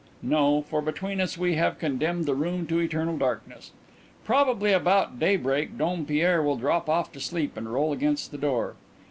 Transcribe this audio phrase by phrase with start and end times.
[0.23, 3.69] No, for between us we have condemned the room to eternal darkness.
[4.23, 8.73] Probably about daybreak Dompierre will drop off to sleep and roll against the door.